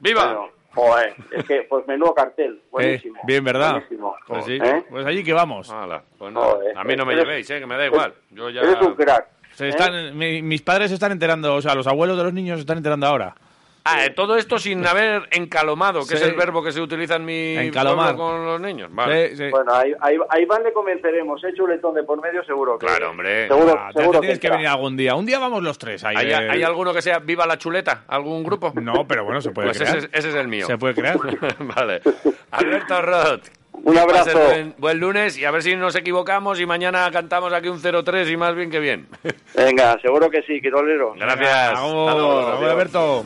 ¡Viva! 0.00 0.50
Joder, 0.72 1.14
es 1.32 1.44
que, 1.46 1.62
pues 1.68 1.84
menudo 1.88 2.14
cartel, 2.14 2.54
eh, 2.54 2.68
buenísimo. 2.70 3.20
bien, 3.26 3.42
¿verdad? 3.42 3.72
Buenísimo. 3.72 4.14
Pues, 4.26 4.44
sí, 4.44 4.58
¿Eh? 4.62 4.84
pues 4.88 5.04
allí 5.04 5.24
que 5.24 5.32
vamos. 5.32 5.74
pues 6.16 6.34
a 6.76 6.84
mí 6.84 6.96
no 6.96 7.04
me 7.04 7.16
llevéis, 7.16 7.50
¿eh? 7.50 7.58
que 7.58 7.66
me 7.66 7.76
da 7.76 7.86
igual. 7.86 8.14
Yo 8.30 8.50
ya... 8.50 8.60
Eres 8.60 8.80
un 8.80 8.94
crack. 8.94 9.26
Se 9.54 9.68
están, 9.68 10.16
mis 10.16 10.62
padres 10.62 10.90
se 10.90 10.94
están 10.94 11.10
enterando, 11.10 11.56
o 11.56 11.62
sea, 11.62 11.74
los 11.74 11.88
abuelos 11.88 12.16
de 12.16 12.22
los 12.22 12.32
niños 12.32 12.58
se 12.58 12.60
están 12.60 12.76
enterando 12.76 13.06
ahora. 13.06 13.34
Ah, 13.84 14.04
eh, 14.04 14.10
todo 14.10 14.36
esto 14.36 14.58
sin 14.58 14.86
haber 14.86 15.28
encalomado, 15.30 16.06
que 16.06 16.14
es 16.14 16.22
el 16.22 16.34
verbo 16.34 16.62
que 16.62 16.72
se 16.72 16.80
utiliza 16.80 17.16
en 17.16 17.24
mi 17.24 17.56
Encalomar. 17.56 18.14
con 18.14 18.44
los 18.44 18.60
niños. 18.60 18.90
Vale. 18.92 19.50
Bueno, 19.50 19.72
ahí, 19.72 19.94
ahí, 20.28 20.44
van 20.44 20.62
le 20.62 20.72
convenceremos. 20.72 21.42
He 21.44 21.54
chuletón 21.54 21.94
de 21.94 22.02
por 22.02 22.20
medio, 22.20 22.44
seguro 22.44 22.78
que. 22.78 22.86
Claro, 22.86 23.10
hombre. 23.10 23.48
Seguro, 23.48 23.76
ah, 23.78 23.90
seguro 23.94 24.20
tienes 24.20 24.38
que, 24.38 24.50
venir 24.50 24.66
algún 24.66 24.96
día. 24.96 25.14
Un 25.14 25.24
día 25.24 25.38
vamos 25.38 25.62
los 25.62 25.78
tres. 25.78 26.04
Ahí, 26.04 26.16
¿Hay, 26.16 26.32
¿Hay, 26.32 26.62
alguno 26.62 26.92
que 26.92 27.02
sea 27.02 27.18
Viva 27.20 27.46
la 27.46 27.56
Chuleta? 27.56 28.04
¿Algún 28.08 28.42
grupo? 28.42 28.72
No, 28.80 29.06
pero 29.06 29.24
bueno, 29.24 29.40
se 29.40 29.50
puede 29.50 29.68
pues 29.68 29.78
crear. 29.78 29.96
Ese, 29.96 30.08
ese, 30.12 30.28
es 30.28 30.34
el 30.34 30.48
mío. 30.48 30.66
Se 30.66 30.76
puede 30.76 30.94
crear. 30.94 31.18
vale. 31.58 32.02
Alberto 32.50 33.02
Roth. 33.02 33.59
Un 33.82 33.98
abrazo. 33.98 34.38
Buen, 34.78 35.00
lunes 35.00 35.38
y 35.38 35.44
a 35.44 35.50
ver 35.50 35.62
si 35.62 35.74
nos 35.76 35.94
equivocamos 35.96 36.60
y 36.60 36.66
mañana 36.66 37.10
cantamos 37.10 37.52
aquí 37.52 37.68
un 37.68 37.80
0-3 37.80 38.30
y 38.30 38.36
más 38.36 38.54
bien 38.54 38.70
que 38.70 38.78
bien. 38.78 39.06
Venga, 39.54 39.98
seguro 40.00 40.30
que 40.30 40.42
sí, 40.42 40.60
Quirolero. 40.60 41.14
Gracias. 41.16 41.72
Vamos, 41.74 42.62
Alberto. 42.62 43.24